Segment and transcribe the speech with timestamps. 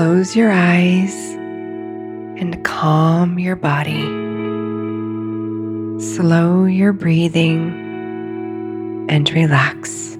[0.00, 4.00] Close your eyes and calm your body.
[6.00, 7.68] Slow your breathing
[9.10, 10.16] and relax.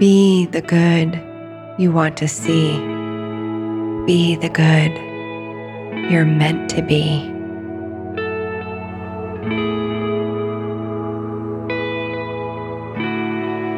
[0.00, 1.14] Be the good
[1.78, 2.76] you want to see.
[4.04, 7.33] Be the good you're meant to be.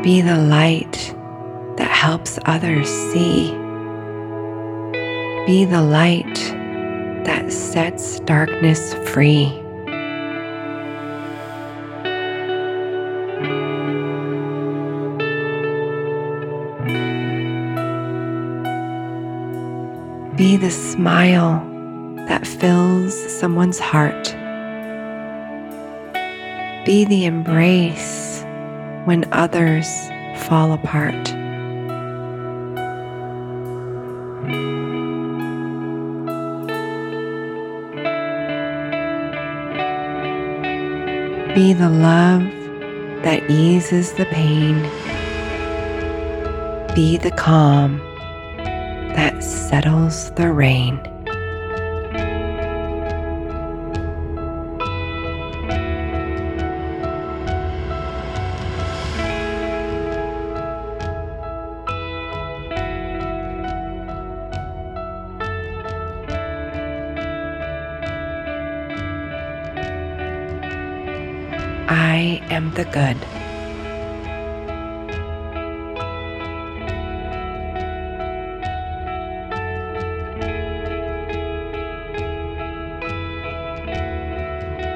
[0.07, 1.17] Be the light
[1.79, 3.51] that helps others see.
[5.47, 6.37] Be the light
[7.25, 9.47] that sets darkness free.
[20.37, 21.59] Be the smile
[22.29, 24.37] that fills someone's heart.
[26.87, 28.36] Be the embrace
[29.07, 29.89] when others
[30.47, 31.15] fall apart.
[41.55, 42.43] Be the love
[43.23, 44.83] that eases the pain.
[46.97, 47.99] Be the calm
[49.15, 51.16] that settles the rain.
[72.57, 73.19] am the good.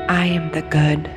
[0.08, 1.10] I am the good.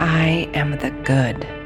[0.00, 1.61] I am the good.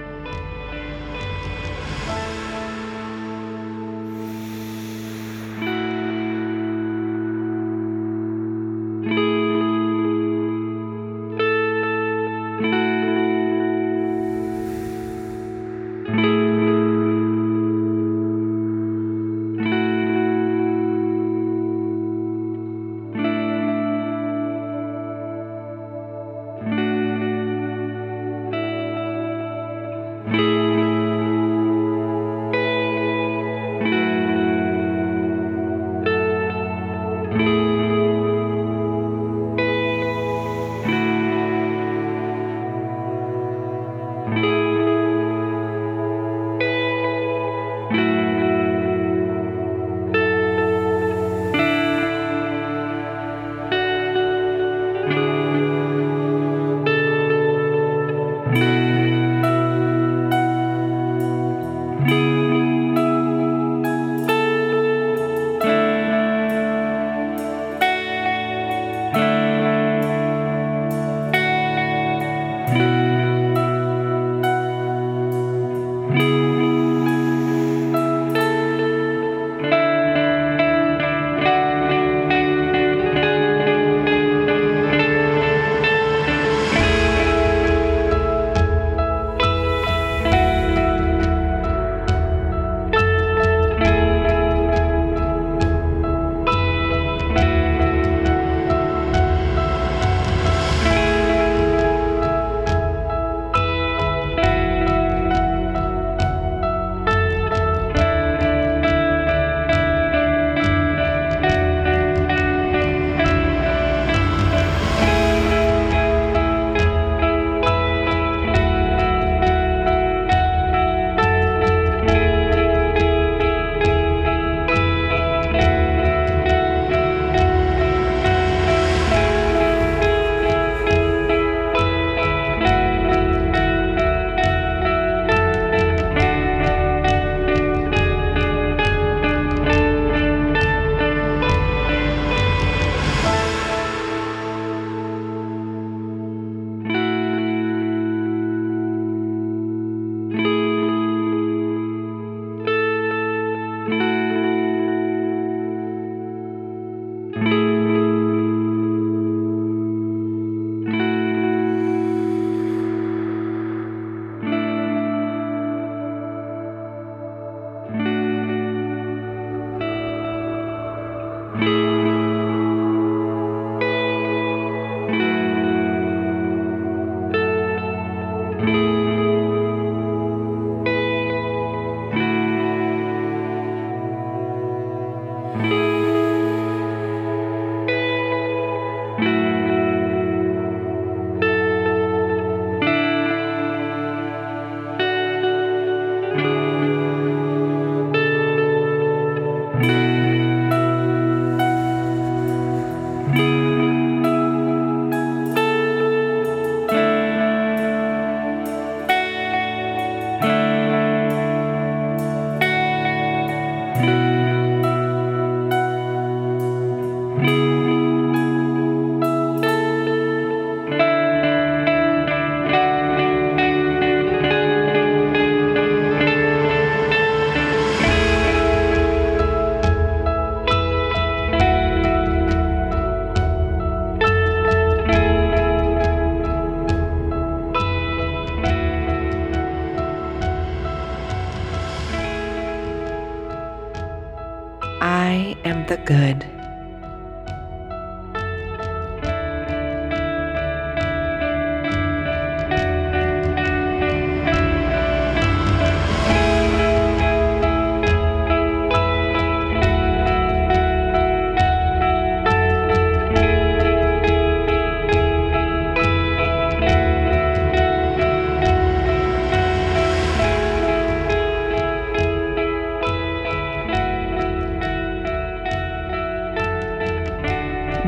[185.59, 186.06] I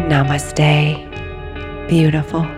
[0.06, 0.96] Namaste,
[1.88, 2.57] beautiful.